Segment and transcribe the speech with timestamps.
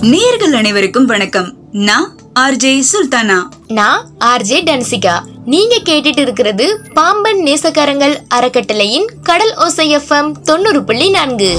[0.00, 1.54] நேர்கள் அனைவருக்கும் வணக்கம்.
[1.72, 3.42] நான் ஆர்ஜே சுல்தானா.
[3.68, 5.20] நான் ஆர்ஜே டன்சிகா.
[5.44, 11.56] நீங்க கேட்டுட்டு இருக்கிறது பாம்பன் நேசக்காரங்கள் அறக்கட்டளையின் கடல் ஓசை எஃப்எம் தொண்ணூறு புள்ளி நான்கு.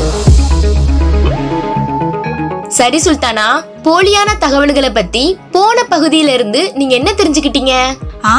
[2.67, 7.97] சரி சுல்தானா போலியான தகவல்களை பத்தி போன பகுதியில இருந்து நீங்க என்ன தெரிஞ்சுக்கிட்டீங்க?
[8.25, 8.35] ஆ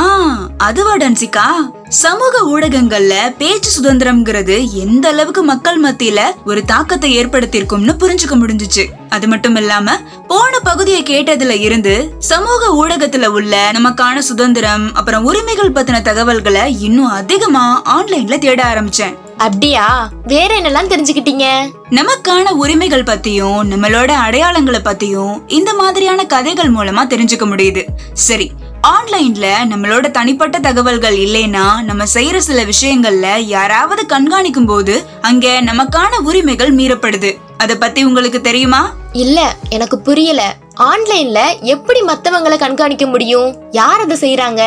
[0.59, 1.47] அதுவா டான்சிகா?
[1.89, 8.85] சமூக ஊடகங்கள்ல பேச்சு சுதந்திரம்ங்கிறது எந்த அளவுக்கு மக்கள் மத்தியில ஒரு தாக்கத்தை ஏற்படுத்தியிருக்கும்னு புரிஞ்சுக்க முடிஞ்சுச்சு.
[9.09, 9.97] அது மட்டும் இல்லாம
[10.29, 17.83] போன பகுதியை கேட்டதுல இருந்து சமூக ஊடகத்துல உள்ள நமக்கான சுதந்திரம் அப்புறம் உரிமைகள் பத்தின தகவல்களை இன்னும் அதிகமா
[17.99, 19.15] ஆன்லைன்ல தேட ஆரம்பிச்சேன்.
[19.37, 20.11] அப்படியா?
[20.25, 21.71] வேற என்னெல்லாம் தெரிஞ்சுக்கிட்டீங்க?
[21.91, 27.85] நமக்கான உரிமைகள் பத்தியும் நம்மளோட அடையாளங்களை பத்தியும் இந்த மாதிரியான கதைகள் மூலமா தெரிஞ்சுக்க முடியுது.
[28.13, 28.53] சரி
[28.85, 36.75] ஆன்லைன்ல நம்மளோட தனிப்பட்ட தகவல்கள் இல்லைன்னா நம்ம செய்யற சில விஷயங்கள்ல யாராவது கண்காணிக்கும் போது அங்க நமக்கான உரிமைகள்
[36.75, 37.39] மீறப்படுது.
[37.57, 38.93] அத பத்தி உங்களுக்கு தெரியுமா?
[39.13, 40.57] இல்ல எனக்கு புரியல.
[40.81, 43.57] ஆன்லைன்ல எப்படி மத்தவங்களை கண்காணிக்க முடியும்?
[43.71, 44.63] யார் அதை செய்யறாங்க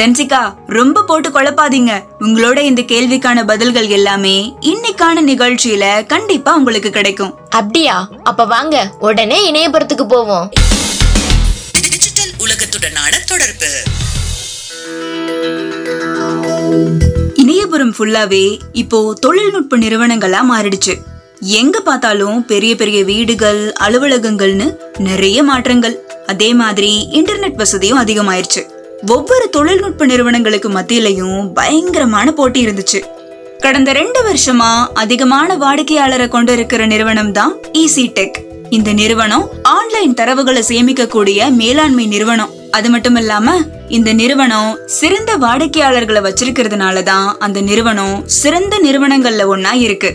[0.00, 1.92] டென்சிகா ரொம்ப போட்டு குழப்பாதீங்க.
[2.20, 7.34] உங்களோட இந்த கேள்விக்கான பதில்கள் எல்லாமே இன்னைக்கான நிகழ்ச்சியில கண்டிப்பா உங்களுக்கு கிடைக்கும்.
[7.48, 8.08] அப்படியா?
[8.24, 10.50] அப்ப வாங்க உடனே இணையபுரத்துக்கு போவோம்.
[12.42, 13.70] உலகத்துடனான தொடர்பு.
[17.34, 20.94] இணையபுரம் ஃபுல்லாவே இப்போ தொழில்நுட்ப நிறுவனங்களா மாறிடுச்சு.
[21.40, 25.96] எங்க பார்த்தாலும் பெரிய பெரிய வீடுகள் அலுவலகங்கள்னு நிறைய மாற்றங்கள்.
[26.26, 28.62] அதே மாதிரி இன்டர்நெட் வசதியும் அதிகமாயிருச்சு.
[29.06, 33.00] ஒவ்வொரு தொழில்நுட்ப நிறுவனங்களுக்கு மத்தியிலையும் பயங்கரமான போட்டி இருந்துச்சு.
[33.58, 38.38] கடந்த ரெண்டு வருஷமா அதிகமான வாடிக்கையாளரை கொண்டு இருக்கிற நிறுவனம் தான் இசி டெக்
[38.76, 42.52] இந்த நிறுவனம் ஆன்லைன் தரவுகளை சேமிக்கக்கூடிய மேலாண்மை நிறுவனம்.
[42.70, 43.54] அது மட்டும் இல்லாம
[43.88, 50.10] இந்த நிறுவனம் சிறந்த வாடிக்கையாளர்களை வச்சிருக்கிறதுனால தான் அந்த நிறுவனம் சிறந்த நிறுவனங்கள்ல ஒன்னா இருக்கு.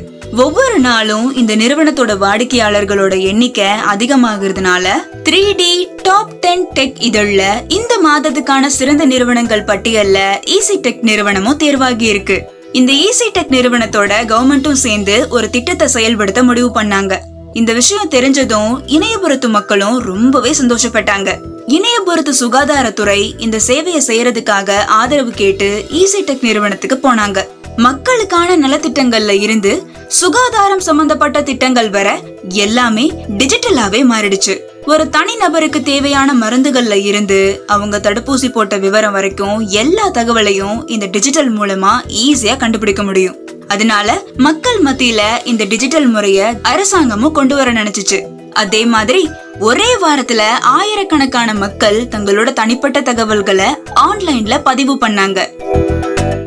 [0.46, 4.96] ஒவ்வொரு நாளும் இந்த நிறுவனத்தோட வாடிக்கையாளர்களோட எண்ணிக்கை அதிகமாகிறதுனால
[5.30, 5.72] three D
[6.04, 10.18] top ten tech இதழ்ல இந்த மாதத்துக்கான சிறந்த நிறுவனங்கள் பட்டியல்ல
[10.58, 12.40] ஈசி டெக் நிறுவனமும் தேர்வாகி இருக்கு.
[12.72, 17.16] இந்த ஈசி டெக் நிறுவனத்தோட கவர்மெண்ட்டும் சேர்ந்து ஒரு திட்டத்தை செயல்படுத்த முடிவு பண்ணாங்க.
[17.60, 21.30] இந்த விஷயம் தெரிஞ்சதும் இணையபுரத்து மக்களும் ரொம்பவே சந்தோஷப்பட்டாங்க.
[21.68, 27.42] இணையபுரத்து சுகாதாரத்துறை இந்த சேவையை செய்யறதுக்காக ஆதரவு கேட்டு ஈசி டெக் நிறுவனத்துக்கு போனாங்க.
[27.78, 29.74] மக்களுக்கான நலத்திட்டங்கள்ல இருந்து
[30.08, 32.20] சுகாதாரம் சம்பந்தப்பட்ட திட்டங்கள் வர
[32.50, 33.06] எல்லாமே
[33.38, 34.56] டிஜிட்டலாவே மாறிடுச்சு.
[34.88, 41.58] ஒரு தனி நபருக்கு தேவையான மருந்துகள்ல இருந்து அவங்க தடுப்பூசி போட்ட விவரம் வரைக்கும் எல்லா தகவலையும் இந்த டிஜிட்டல்
[41.58, 41.92] மூலமா
[42.24, 43.36] ஈஸியா கண்டுபிடிக்க முடியும்.
[43.68, 48.22] அதனால மக்கள் மத்தியில இந்த டிஜிட்டல் முறைய அரசாங்கமும் கொண்டு வர நினைச்சிச்சு.
[48.54, 53.66] அதே மாதிரி ஒரே வாரத்துல ஆயிரக்கணக்கான மக்கள் தங்களோட தனிப்பட்ட தகவல்களை
[53.96, 55.40] ஆன்லைன்ல பதிவு பண்ணாங்க.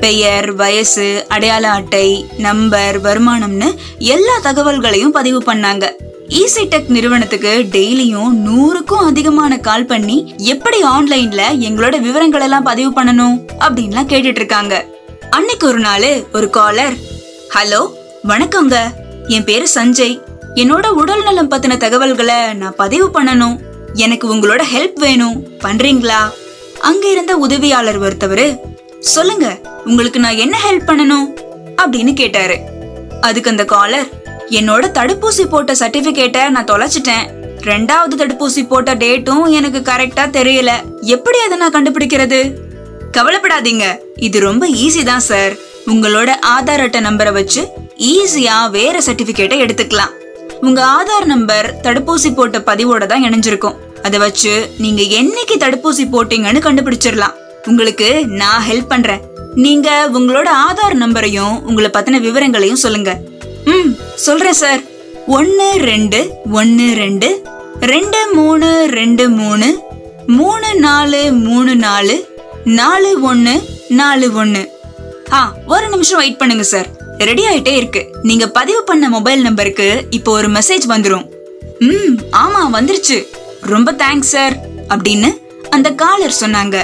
[0.01, 5.93] பெயர் வயசு அடையாள அட்டை நம்பர் வருமானம்னு எல்லா தகவல்களையும் பதிவு பண்ணாங்க.
[6.31, 13.41] ஈசி டெக் நிறுவனத்துக்கு டெய்லியும் நூறுக்கும் அதிகமான கால் பண்ணி எப்படி ஆன்லைன்ல எங்களோட விவரங்கள் எல்லாம் பதிவு பண்ணணும்
[13.59, 14.87] அப்படின்லாம் கேட்டுட்டு இருக்காங்க.
[15.31, 16.93] அன்னைக்கு ஒரு நாள் ஒரு காலர்
[17.55, 17.93] ஹலோ
[18.29, 18.77] வணக்கங்க.
[19.29, 20.23] என் பேரு சஞ்சய்.
[20.55, 23.59] என்னோட உடல் நலம் பத்தின தகவல்களை நான் பதிவு பண்ணணும்.
[23.95, 25.47] எனக்கு உங்களோட ஹெல்ப் வேணும்.
[25.59, 26.31] பண்றீங்களா?
[26.81, 28.57] அங்க இருந்த உதவியாளர் ஒருத்தவரு
[29.01, 31.35] சொல்லுங்க உங்களுக்கு நான் என்ன ஹெல்ப் பண்ணணும்?
[31.77, 32.59] அப்படின்னு கேட்டாரு.
[33.21, 34.20] அதுக்கு அந்த காலர்
[34.59, 37.27] என்னோட தடுப்பூசி போட்ட சர்டிபிகேட்டை நான் தொலைச்சிட்டேன்.
[37.69, 40.71] ரெண்டாவது தடுப்பூசி போட்ட டேட்டும் எனக்கு கரெக்டா தெரியல.
[41.15, 42.41] எப்படி அதை நான் கண்டுபிடிக்கிறது?
[43.17, 43.85] கவலைப்படாதீங்க.
[44.17, 45.55] இது ரொம்ப ஈஸி தான் சார்
[45.87, 47.63] உங்களோட ஆதார் அட்டை நம்பரை வச்சு
[48.13, 50.13] ஈஸியா வேற சர்டிபிகேட்டை எடுத்துக்கலாம்.
[50.61, 53.79] உங்க ஆதார் நம்பர் தடுப்பூசி போட்ட பதிவோட தான் இணைஞ்சிருக்கும்.
[54.03, 57.37] அதை வச்சு நீங்க என்னைக்கு தடுப்பூசி போட்டீங்கன்னு கண்டுபிடிச்சிடலாம்.
[57.67, 59.21] உங்களுக்கு நான் ஹெல்ப் பண்றேன்.
[59.55, 63.19] நீங்க உங்களோட ஆதார் நம்பரையும் உங்களை பத்தின விவரங்களையும் சொல்லுங்க.
[63.71, 63.91] ம்
[64.27, 64.83] சொல்றேன் சார்.
[65.39, 66.19] ஒன்று ரெண்டு
[66.59, 67.29] ஒன்று ரெண்டு
[67.93, 69.69] ரெண்டு மூணு ரெண்டு மூணு
[70.39, 72.17] மூணு நாலு மூணு நாலு
[72.79, 73.55] நாலு ஒன்று
[74.01, 74.63] நாலு ஒன்று
[75.39, 75.41] ஆ
[75.73, 76.89] ஒரு நிமிஷம் வெயிட் பண்ணுங்க சார்.
[77.29, 78.03] ரெடி ஆயிட்டே இருக்கு.
[78.29, 79.89] நீங்க பதிவு பண்ண மொபைல் நம்பருக்கு
[80.19, 81.27] இப்போ ஒரு மெசேஜ் வந்துடும்
[81.89, 83.19] ம் ஆமா வந்துருச்சு.
[83.73, 84.57] ரொம்ப தேங்க்ஸ் சார்
[84.93, 85.31] அப்படின்னு
[85.77, 86.77] அந்த காலர் சொன்னாங்க.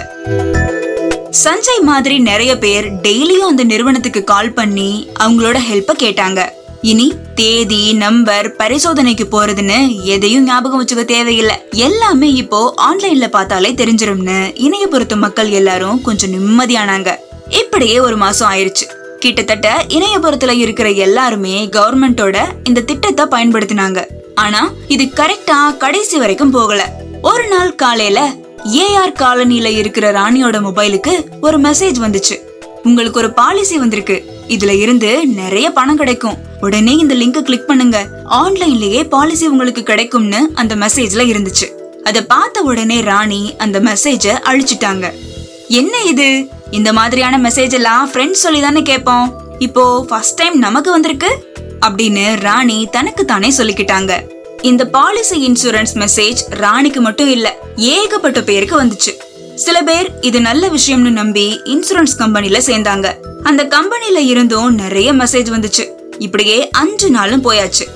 [1.45, 4.91] சஞ்சய் மாதிரி நிறைய பேர் டெய்லியும் அந்த நிறுவனத்துக்கு கால் பண்ணி
[5.25, 6.41] அவங்களோட ஹெல்ப்பை கேட்டாங்க.
[6.83, 11.57] இனி தேதி நம்பர் பரிசோதனைக்கு போறதுன்னு எதையும் ஞாபகம் வச்சுக்க தேவையில்லை.
[11.71, 17.17] எல்லாமே இப்போ ஆன்லைன்ல பார்த்தாலே தெரிஞ்சிரும்னு பொறுத்த மக்கள் எல்லாரும் கொஞ்சம் நிம்மதியானாங்க.
[17.49, 18.87] இப்படியே ஒரு மாசம் ஆயிருச்சு.
[19.19, 24.05] கிட்டத்தட்ட இணையபுரத்துல இருக்கிற எல்லாருமே கவர்மெண்டோட இந்த திட்டத்தை பயன்படுத்தினாங்க.
[24.35, 26.93] ஆனா இது கரெக்டா கடைசி வரைக்கும் போகல.
[27.23, 28.33] ஒரு நாள் காலையில
[28.65, 32.39] ஏஆர் காலனில இருக்கிற ராணியோட மொபைலுக்கு ஒரு மெசேஜ் வந்துச்சு.
[32.83, 34.36] உங்களுக்கு ஒரு பாலிசி வந்திருக்கு.
[34.49, 36.37] இதுல இருந்து நிறைய பணம் கிடைக்கும்.
[36.61, 38.09] உடனே இந்த லிங்கை கிளிக் பண்ணுங்க.
[38.31, 41.69] ஆன்லைன்லயே பாலிசி உங்களுக்கு கிடைக்கும்னு அந்த மெசேஜ்ல இருந்துச்சு.
[42.03, 45.11] அத பார்த்த உடனே ராணி அந்த மெசேஜ அழிச்சிட்டாங்க.
[45.69, 46.49] என்ன இது?
[46.71, 49.43] இந்த மாதிரியான மெசேஜ் எல்லாம் ஃப்ரெண்ட்ஸ் சொல்லி தானே கேட்போம்.
[49.59, 51.55] இப்போ ஃபர்ஸ்ட் டைம் நமக்கு வந்திருக்கு?
[51.87, 54.13] அப்படின்னு ராணி தனக்கு தானே சொல்லிக்கிட்டாங்க.
[54.63, 59.13] இந்த பாலிசி இன்சூரன்ஸ் மெசேஜ் ராணிக்கு மட்டும் இல்ல ஏகப்பட்ட பேருக்கு வந்துச்சு.
[59.55, 63.26] சில பேர் இது நல்ல விஷயம்னு நம்பி இன்சூரன்ஸ் கம்பெனில சேர்ந்தாங்க.
[63.43, 65.89] அந்த கம்பெனில இருந்தும் நிறைய மெசேஜ் வந்துச்சு.
[66.19, 67.87] இப்படியே அஞ்சு நாளும் போயாச்சு.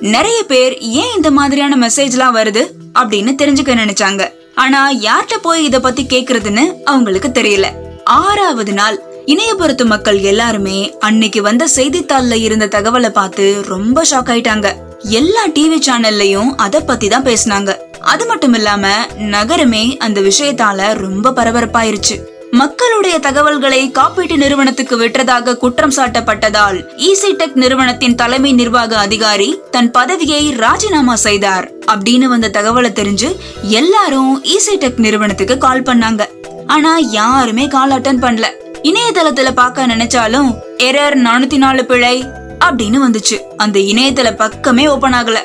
[0.00, 2.66] நிறைய பேர் ஏன் இந்த மாதிரியான மெசேஜ்லாம் வருது
[2.98, 4.28] அப்படின்னு தெரிஞ்சுக்க நினைச்சாங்க.
[4.54, 7.66] ஆனா யார்கிட்ட போய் இத பத்தி கேக்குறதுன்னு அவங்களுக்கு தெரியல.
[8.04, 14.72] ஆறாவது நாள் இணையபுரத்து மக்கள் எல்லாருமே அன்னைக்கு வந்த செய்தித்தாள்ல இருந்த தகவலை பார்த்து ரொம்ப ஷாக் ஆயிட்டாங்க.
[14.98, 17.76] எல்லா டிவி சேனல்லையும் அத பத்தி தான் பேசினாங்க.
[18.00, 22.30] அது மட்டும் இல்லாம நகரமே அந்த விஷயத்தால ரொம்ப பரபரப்பாயிருச்சு.
[22.54, 30.50] மக்களுடைய தகவல்களை காப்பீட்டு நிறுவனத்துக்கு விற்றதாக குற்றம் சாட்டப்பட்டதால் ஈசி டெக் நிறுவனத்தின் தலைமை நிர்வாக அதிகாரி தன் பதவியை
[30.50, 31.70] ராஜினாமா செய்தார்.
[31.92, 36.24] அப்படின்னு வந்த தகவலை தெரிஞ்சு எல்லாரும் ஈசி டெக் நிறுவனத்துக்கு கால் பண்ணாங்க.
[36.66, 38.44] ஆனா யாருமே கால் அட்டன் பண்ணல.
[38.82, 42.22] இணையதளத்துல பார்க்க நினைச்சாலும் எரர் நானூத்தி நாலு பிழை
[42.64, 43.40] அப்படின்னு வந்துச்சு.
[43.56, 45.38] அந்த இணையதள பக்கமே ஓபன் ஆகல.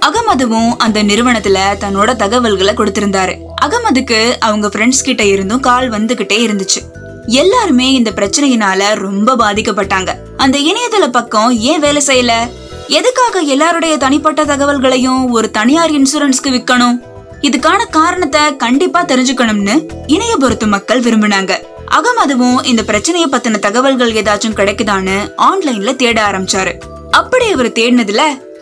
[0.00, 3.34] அகமதுவும் அந்த நிறுவனத்துல தன்னோட தகவல்களை கொடுத்திருந்தாரு.
[3.62, 6.80] அகமதுக்கு அவங்க ஃப்ரெண்ட்ஸ் கிட்ட இருந்தும் கால் வந்துகிட்டே இருந்துச்சு.
[7.26, 10.08] எல்லாருமே இந்த பிரச்சனையினால ரொம்ப பாதிக்கப்பட்டாங்க.
[10.36, 12.32] அந்த இணையதள பக்கம் ஏன் வேலை செய்யல?
[12.88, 17.00] எதுக்காக எல்லாருடைய தனிப்பட்ட தகவல்களையும் ஒரு தனியார் இன்சூரன்ஸ்க்கு விற்கணும்
[17.40, 21.54] இதுக்கான காரணத்தை கண்டிப்பா தெரிஞ்சுக்கணும்னு இணைய பொறுத்து மக்கள் விரும்பினாங்க.
[21.90, 26.78] அகமதுவும் இந்த பிரச்சனையை பத்தின தகவல்கள் ஏதாச்சும் கிடைக்குதான்னு ஆன்லைன்ல தேட ஆரம்பிச்சாரு.
[27.10, 28.20] அப்படி அவர் தேடினதுல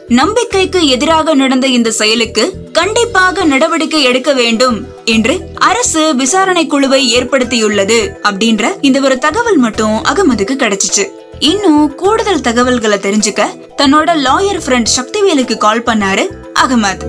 [0.09, 8.73] நம்பிக்கைக்கு எதிராக நடந்த இந்த செயலுக்கு கண்டிப்பாக நடவடிக்கை எடுக்க வேண்டும் என்று அரசு விசாரணை குழுவை ஏற்படுத்தியுள்ளது அப்படின்ற
[8.81, 11.07] இந்த ஒரு தகவல் மட்டும் அகமதுக்கு கிடைச்சிச்சு.
[11.39, 13.47] இன்னும் கூடுதல் தகவல்களை தெரிஞ்சுக்க
[13.83, 16.27] தன்னோட லாயர் ஃப்ரெண்ட் சக்திவேலுக்கு கால் பண்ணாரு
[16.61, 17.03] அகமத்.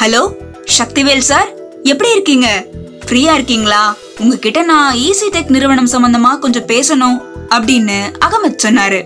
[0.00, 0.32] ஹலோ
[0.78, 1.48] சக்திவேல் சார்
[1.82, 2.64] எப்படி இருக்கீங்க?
[3.06, 3.96] ஃப்ரீயா இருக்கீங்களா?
[4.18, 9.04] உங்ககிட்ட நான் ஈசி டெக் நிறுவனம் சம்பந்தமா கொஞ்சம் பேசணும் அப்படின்னு அகமத் சொன்னாரு.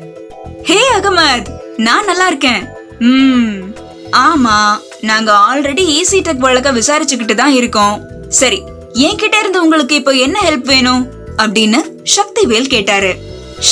[0.62, 1.57] ஹே அகமத்!
[1.78, 2.66] நான் நல்லா இருக்கேன்.
[2.98, 3.74] ம்.
[4.12, 8.06] ஆமா நாங்க ஆல்ரெடி ஈசி டெக் வழக்க விசாரிச்சுக்கிட்டு தான் இருக்கோம்.
[8.28, 11.06] சரி என்கிட்ட இருந்து உங்களுக்கு இப்போ என்ன ஹெல்ப் வேணும்?
[11.38, 11.78] அப்படின்னு
[12.16, 13.14] சக்திவேல் கேட்டாரு.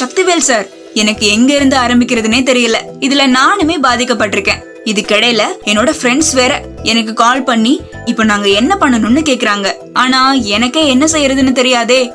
[0.00, 2.76] சக்திவேல் சார் எனக்கு எங்க இருந்து ஆரம்பிக்கிறதுனே தெரியல.
[3.00, 4.62] இதுல நானுமே பாதிக்கப்பட்டிருக்கேன்.
[4.84, 9.72] இதுக்கிடையில என்னோட ஃப்ரெண்ட்ஸ் வேற எனக்கு கால் பண்ணி இப்போ நாங்க என்ன பண்ணணும்னு கேக்குறாங்க.
[9.92, 12.12] ஆனா எனக்கே என்ன செய்யறதுன்னு தெரியாதே.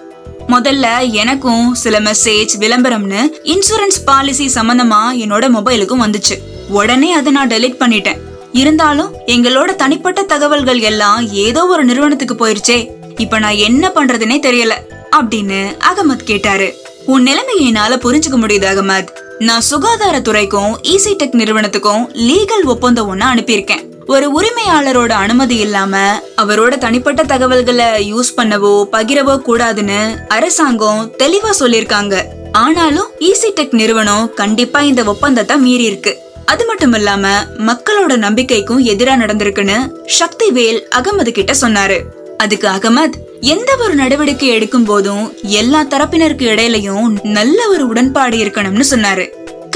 [0.52, 6.38] முதல்ல எனக்கும் சில மெசேஜ் விளம்பரம்னு இன்சூரன்ஸ் பாலிசி சம்பந்தமா என்னோட மொபைலுக்கும் வந்துச்சு.
[6.68, 8.18] உடனே அதை நான் டெலீட் பண்ணிட்டேன்.
[8.52, 12.90] இருந்தாலும் எங்களோட தனிப்பட்ட தகவல்கள் எல்லாம் ஏதோ ஒரு நிறுவனத்துக்கு போயிருச்சே.
[13.18, 14.74] இப்ப நான் என்ன பண்றதுனே தெரியல
[15.20, 16.76] அப்படின்னு அகமத் கேட்டாரு.
[17.06, 19.08] உன் நிலைமையை என்னால புரிஞ்சுக்க முடியுது அகமத்.
[19.40, 23.90] நான் சுகாதாரத்துறைக்கும் இசி டெக் நிறுவனத்துக்கும் லீகல் ஒப்பந்தம் ஒன்னு அனுப்பியிருக்கேன்.
[24.12, 25.96] ஒரு உரிமையாளரோட அனுமதி இல்லாம
[26.42, 32.16] அவரோட தனிப்பட்ட தகவல்களை யூஸ் பண்ணவோ பகிரவோ கூடாதுன்னு அரசாங்கம் தெளிவா சொல்லிருக்காங்க
[32.52, 36.14] ஆனாலும் ஈசி டெக் நிறுவனம் கண்டிப்பா இந்த ஒப்பந்தத்தை மீறி இருக்கு.
[36.46, 37.28] அது மட்டும் இல்லாம
[37.70, 39.78] மக்களோட நம்பிக்கைக்கும் எதிரா நடந்திருக்குன்னு
[40.20, 42.00] சக்தி வேல் அகமது கிட்ட சொன்னாரு.
[42.38, 43.18] அதுக்கு அகமத்
[43.54, 45.26] எந்த ஒரு நடவடிக்கை எடுக்கும் போதும்
[45.60, 49.28] எல்லா தரப்பினருக்கு இடையிலயும் நல்ல ஒரு உடன்பாடு இருக்கணும்னு சொன்னாரு.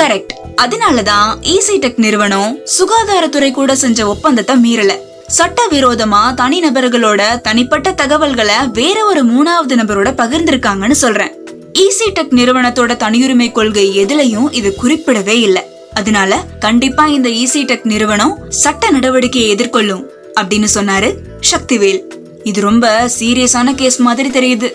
[0.01, 4.91] கரெக்ட் அதனாலதான் ஈசி டெக் நிறுவனம் சுகாதாரத்துறை கூட செஞ்ச ஒப்பந்தத்தை மீறல.
[5.37, 11.31] சட்டவிரோதமா தனி நபர்களோட தனிப்பட்ட தகவல்களை வேற ஒரு மூணாவது நபரோட பகிர்ந்திருக்காங்கன்னு சொல்றேன்.
[11.73, 15.63] ஈசி டெக் நிறுவனத்தோட தனியுரிமை கொள்கை எதுலயும் இது குறிப்பிடவே இல்ல.
[15.93, 20.03] அதனால கண்டிப்பா இந்த ஈசி டெக் நிறுவனம் சட்ட நடவடிக்கையை எதிர்கொள்ளும்
[20.41, 21.15] அப்படின்னு சொன்னாரு
[21.51, 22.01] சக்திவேல்.
[22.43, 24.71] இது ரொம்ப சீரியஸான கேஸ் மாதிரி தெரியுது.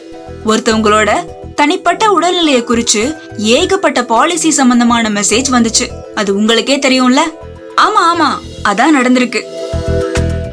[0.47, 1.11] ஒருத்தவங்களோட
[1.61, 5.89] தனிப்பட்ட உடல்நிலையை குறிச்சு ஏகப்பட்ட பாலிசி சம்பந்தமான மெசேஜ் வந்துச்சு.
[6.15, 7.19] அது உங்களுக்கே தெரியும்ல?
[7.77, 8.29] ஆமா ஆமா.
[8.69, 9.41] அதான் நடந்திருக்கு.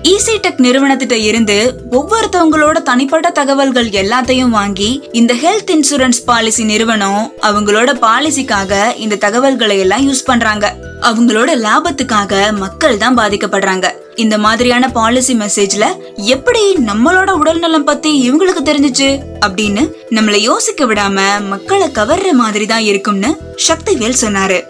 [0.04, 7.94] ஈசி டெக் நிறுவனத்திட்ட இருந்து ஒவ்வொருத்தவங்களோட தனிப்பட்ட தகவல்கள் எல்லாத்தையும் வாங்கி இந்த ஹெல்த் இன்சூரன்ஸ் பாலிசி நிறுவனம் அவங்களோட
[8.02, 10.76] பாலிசிக்காக இந்த தகவல்களை எல்லாம் யூஸ் பண்றாங்க.
[11.02, 13.97] அவங்களோட லாபத்துக்காக மக்கள் தான் பாதிக்கப்படுறாங்க.
[14.18, 19.10] இந்த மாதிரியான பாலிசி மெசேஜ்ல எப்படி நம்மளோட உடல் நலம் பத்தி இவங்களுக்கு தெரிஞ்சிச்சு?
[19.46, 23.30] அப்படின்னு நம்மள யோசிக்க விடாம மக்களை கவர்ற மாதிரி தான் இருக்கும்னு
[23.68, 24.62] சக்திவேல் சொன்னாரு.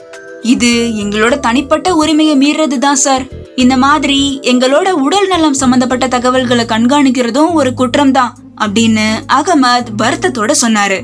[0.41, 3.25] இது எங்களோட தனிப்பட்ட உரிமையை மீறது தான் சார்.
[3.55, 10.99] இந்த மாதிரி எங்களோட உடல் நலம் சம்பந்தப்பட்ட தகவல்களை கண்காணிக்கிறதும் ஒரு குற்றம் தான் அப்படின்னு அகமத் வருத்தத்தோட சொன்னாரு.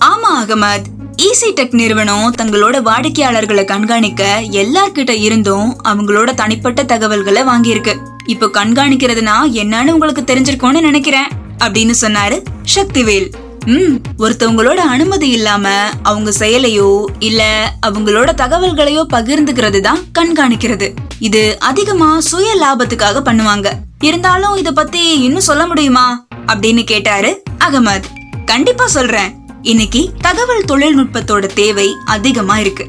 [0.00, 0.88] ஆமா அகமத்.
[1.22, 7.96] ஈசி டெக் நிறுவனம் தங்களோட வாடிக்கையாளர்களை கண்காணிக்க எல்லார்கிட்ட இருந்தும் அவங்களோட தனிப்பட்ட தகவல்களை வாங்கியிருக்கு.
[8.26, 12.42] இப்போ கண்காணிக்கிறதுனா என்னன்னு உங்களுக்கு தெரிஞ்சிருக்கோன்னு நினைக்கிறேன் அப்படின்னு சொன்னாரு
[12.74, 13.32] சக்திவேல்.
[13.64, 20.90] ம் ஒருத்தவங்களோட அனுமதி இல்லாம அவங்க செயலையோ இல்ல அவங்களோட தகவல்களையோ பகிர்ந்துக்கிறது தான் கண்காணிக்கிறது.
[21.18, 23.70] இது அதிகமா சுய லாபத்துக்காக பண்ணுவாங்க.
[24.00, 26.26] இருந்தாலும் இத பத்தி இன்னும் சொல்ல முடியுமா?
[26.46, 28.04] அப்படின்னு கேட்டாரு அகமது.
[28.44, 29.41] கண்டிப்பா சொல்றேன்.
[29.62, 32.86] இன்னைக்கு தகவல் தொழில்நுட்பத்தோட தேவை அதிகமா இருக்கு.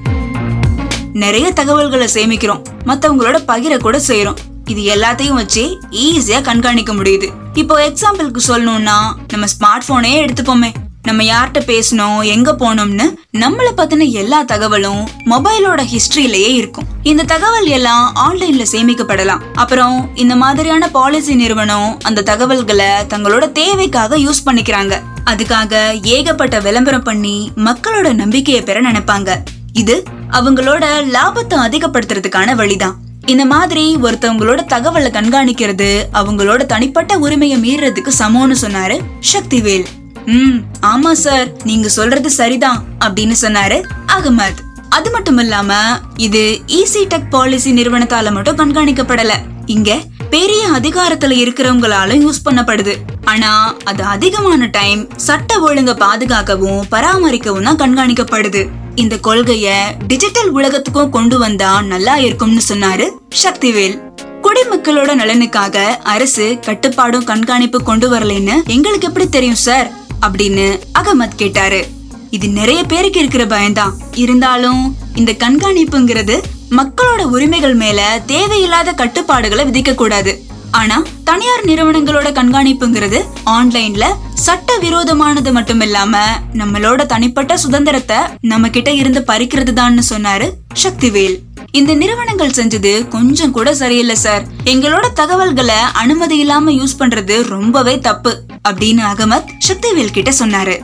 [1.14, 2.62] நிறைய தகவல்களை சேமிக்கிறோம்.
[2.86, 7.30] மத்தவங்களோட பகிர கூட செய்யறோம் இது எல்லாத்தையும் வச்சு ஈஸியா கண்காணிக்க முடியுது.
[7.54, 10.72] இப்போ எக்ஸாம்பிளுக்கு சொல்லணும்னா நம்ம ஸ்மார்ட் போனே எடுத்துப்போமே.
[11.04, 16.86] நம்ம யார்கிட்ட பேசணும் எங்க போனோம்னு நம்மள பத்தின எல்லா தகவலும் மொபைலோட ஹிஸ்டரியிலேயே இருக்கும்.
[17.04, 19.42] இந்த தகவல் எல்லாம் ஆன்லைன்ல சேமிக்கப்படலாம்.
[19.54, 25.00] அப்புறம் இந்த மாதிரியான பாலிசி நிறுவனம் அந்த தகவல்களை தங்களோட தேவைக்காக யூஸ் பண்ணிக்கிறாங்க.
[25.26, 29.30] அதுக்காக ஏகப்பட்ட விளம்பரம் பண்ணி மக்களோட நம்பிக்கையை பெற நினைப்பாங்க.
[29.74, 32.96] இது அவங்களோட லாபத்தை அதிகப்படுத்துறதுக்கான வழிதான்.
[33.26, 38.98] இந்த மாதிரி ஒருத்தவங்களோட தகவலை கண்காணிக்கிறது அவங்களோட தனிப்பட்ட உரிமையை மீறதுக்கு சமம்னு சொன்னாரு
[39.34, 39.86] சக்திவேல்.
[40.26, 43.80] ம் ஆமா சார் நீங்க சொல்றது சரிதான் அப்படின்னு சொன்னாரு
[44.18, 44.62] அகமத்.
[44.90, 45.74] அது மட்டும் இல்லாம
[46.18, 49.32] இது இசி டெக் பாலிசி நிறுவனத்தால மட்டும் கண்காணிக்கப்படல.
[49.66, 49.92] இங்க
[50.34, 52.94] பெரிய அதிகாரத்துல இருக்கிறவங்களால யூஸ் பண்ணப்படுது.
[53.26, 58.68] ஆனா அது அதிகமான டைம் சட்ட ஒழுங்க பாதுகாக்கவும் பராமரிக்கவும் தான் கண்காணிக்கப்படுது.
[58.96, 59.74] இந்த கொள்கைய
[60.08, 63.10] டிஜிட்டல் உலகத்துக்கும் கொண்டு வந்தா நல்லா இருக்கும்னு சொன்னாரு
[63.44, 63.96] சக்திவேல்.
[64.42, 69.92] குடிமக்களோட நலனுக்காக அரசு கட்டுப்பாடும் கண்காணிப்பு கொண்டு வரலைன்னு எங்களுக்கு எப்படி தெரியும் சார்
[70.28, 71.88] அப்படின்னு அகமத் கேட்டாரு.
[72.30, 73.98] இது நிறைய பேருக்கு இருக்கிற பயம்தான்.
[74.16, 76.42] இருந்தாலும் இந்த கண்காணிப்புங்கிறது
[76.78, 80.44] மக்களோட உரிமைகள் மேல தேவையில்லாத கட்டுப்பாடுகளை விதிக்க கூடாது.
[80.72, 86.18] ஆனா தனியார் நிறுவனங்களோட கண்காணிப்புங்கிறது ஆன்லைன்ல சட்ட விரோதமானது மட்டும் இல்லாம
[86.54, 90.50] நம்மளோட தனிப்பட்ட சுதந்திரத்தை நம்ம கிட்ட இருந்து பறிக்கிறது தான்னு சொன்னாரு
[90.84, 91.38] சக்திவேல்.
[91.72, 94.44] இந்த நிறுவனங்கள் செஞ்சது கொஞ்சம் கூட சரியில்லை சார்.
[94.64, 100.78] எங்களோட தகவல்களை அனுமதி இல்லாம யூஸ் பண்றது ரொம்பவே தப்பு அப்படின்னு அகமத் சக்திவேல் கிட்ட சொன்னாரு.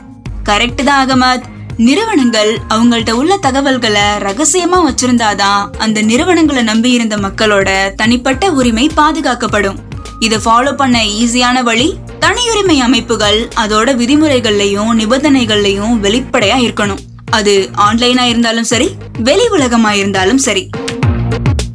[0.44, 1.42] கரெக்ட் தான் அகமத்.
[1.86, 9.78] நிறுவனங்கள் அவங்கள்ட்ட உள்ள தகவல்களை ரகசியமா வச்சிருந்தாதான் அந்த நிறுவனங்களை நம்பி இருந்த மக்களோட தனிப்பட்ட உரிமை பாதுகாக்கப்படும்.
[10.18, 17.00] இதை ஃபாலோ பண்ண ஈஸியான வழி தனியுரிமை அமைப்புகள் அதோட விதிமுறைகள்லயும் நிபந்தனைகள்லயும் வெளிப்படையா இருக்கணும்.
[17.30, 20.70] அது ஆன்லைனா இருந்தாலும் சரி வெளி உலகமா இருந்தாலும் சரி.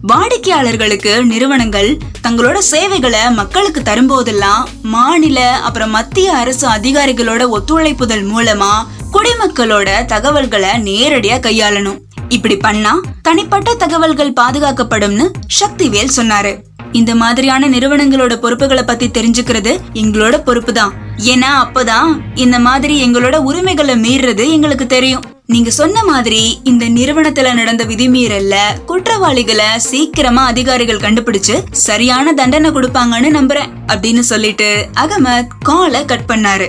[0.02, 8.74] வாடிக்கையாளர்களுக்கு நிறுவனங்கள் தங்களோட சேவைகளை மக்களுக்கு தரும்போதெல்லாம் மாநில அப்புறம் மத்திய அரசு அதிகாரிகளோட ஒத்துழைப்புதல் மூலமா
[9.14, 11.98] குடிமக்களோட தகவல்களை நேரடியா கையாளணும்.
[12.30, 16.62] இப்படி பண்ணா தனிப்பட்ட தகவல்கள் பாதுகாக்கப்படும்னு சக்திவேல் சொன்னாரு.
[16.92, 23.96] இந்த மாதிரியான நிறுவனங்களோட பொறுப்புகளை பத்தி தெரிஞ்சுக்கிறது எங்களோட பொறுப்பு தான் ஏன்னா அப்பதான் இந்த மாதிரி எங்களோட உரிமைகளை
[23.96, 25.24] மீறது எங்களுக்கு தெரியும்.
[25.46, 33.72] நீங்க சொன்ன மாதிரி இந்த நிறுவனத்துல நடந்த விதிமீறல்ல குற்றவாளிகளை சீக்கிரமா அதிகாரிகள் கண்டுபிடிச்சு சரியான தண்டனை கொடுப்பாங்கன்னு நம்புறேன்
[33.88, 36.68] அப்படின்னு சொல்லிட்டு அகமத் காலை கட் பண்ணாரு.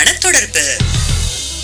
[0.00, 0.60] உலகத்துடனான தொடர்பு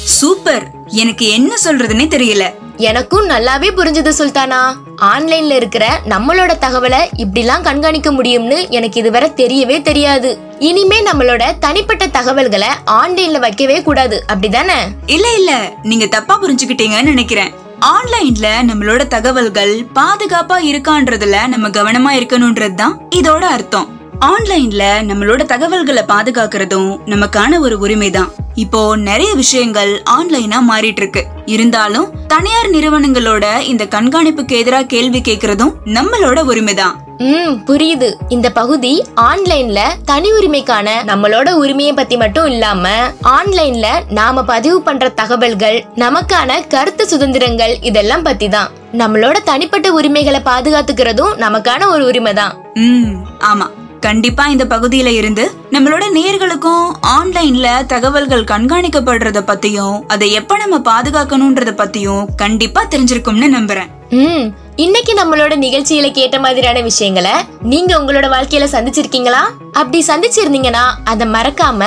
[0.04, 0.70] சூப்பர்.
[0.86, 2.50] எனக்கு என்ன சொல்றதுன்னே தெரியல.
[2.76, 4.74] எனக்கும் நல்லாவே புரிஞ்சது சுல்தானா.
[5.02, 10.38] ஆன்லைன்ல இருக்கிற நம்மளோட தகவலை இப்படிலாம் கண்காணிக்க முடியும்னு எனக்கு இதுவரை தெரியவே தெரியாது.
[10.58, 14.24] இனிமே நம்மளோட தனிப்பட்ட தகவல்களை ஆன்லைன்ல வைக்கவே கூடாது.
[14.32, 14.78] அப்படிதானே?
[15.06, 15.72] இல்ல இல்ல.
[15.82, 17.54] நீங்க தப்பா புரிஞ்சுக்கிட்டீங்கன்னு நினைக்கிறேன்.
[17.80, 23.95] ஆன்லைன்ல நம்மளோட தகவல்கள் பாதுகாப்பா இருக்கான்றதுல நம்ம கவனமா இருக்கணும்ன்றது தான் இதோட அர்த்தம்.
[24.22, 28.30] ஆன்லைன்ல நம்மளோட தகவல்களை பாதுகாக்கிறதும் நமக்கான ஒரு உரிமைதான்.
[28.54, 36.40] இப்போ நிறைய விஷயங்கள் ஆன்லைனா மாறிட்டு இருக்கு இருந்தாலும் தனியார் நிறுவனங்களோட இந்த கண்காணிப்புக்கு எதிராக கேள்வி கேட்கறதும் நம்மளோட
[36.44, 36.94] உரிமைதான்.
[37.18, 38.14] ம் புரியுது.
[38.28, 42.88] இந்த பகுதி ஆன்லைன்ல தனி உரிமைக்கான நம்மளோட உரிமையை பத்தி மட்டும் இல்லாம
[43.22, 51.34] ஆன்லைன்ல நாம பதிவு பண்ற தகவல்கள் நமக்கான கருத்து சுதந்திரங்கள் இதெல்லாம் பத்தி தான் நம்மளோட தனிப்பட்ட உரிமைகளை பாதுகாத்துக்கிறதும்
[51.36, 53.68] நமக்கான ஒரு உரிமை தான் ம் ஆமா.
[54.06, 56.84] கண்டிப்பா இந்த பகுதியில இருந்து நம்மளோட நேர்களுக்கும்
[57.16, 63.90] ஆன்லைன்ல தகவல்கள் கண்காணிக்கப்படுறத பத்தியும் அதை எப்ப நம்ம பாதுகாக்கணும்ன்றத பத்தியும் கண்டிப்பா தெரிஞ்சிருக்கும்னு நம்புறேன்.
[64.10, 64.44] ம்
[64.76, 69.42] இன்னைக்கு நம்மளோட நிகழ்ச்சியில கேட்ட மாதிரியான விஷயங்களை நீங்க உங்களோட வாழ்க்கையில சந்திச்சிருக்கீங்களா?
[69.72, 71.82] அப்படி சந்திச்சிருந்தீங்கன்னா அதை மறக்காம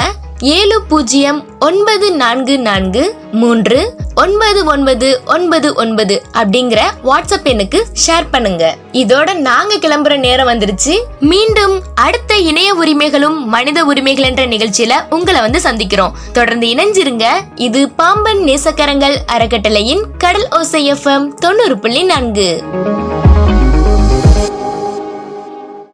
[0.55, 3.79] ஏழு பூஜ்ஜியம் ஒன்பது நான்கு நான்கு மூன்று
[4.21, 8.75] ஒன்பது ஒன்பது ஒன்பது ஒன்பது அப்படிங்கிற வாட்ஸ்அப் எண்ணுக்கு ஷேர் பண்ணுங்க.
[8.93, 10.95] இதோட நாங்க கிளம்புற நேரம் வந்துருச்சு.
[11.19, 16.11] மீண்டும் அடுத்த இணைய உரிமைகளும் மனித உரிமைகள் என்ற நிகழ்ச்சியில உங்களை வந்து சந்திக்கிறோம்.
[16.33, 17.25] தொடர்ந்து இணைஞ்சிருங்க.
[17.55, 22.63] இது பாம்பன் நேசக்கரங்கள் அறக்கட்டளையின் கடல் ஓசை எஃப்எம் தொண்ணூறு புள்ளி நான்கு.